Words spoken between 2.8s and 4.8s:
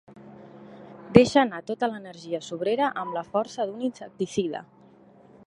amb la força d'un insecticida.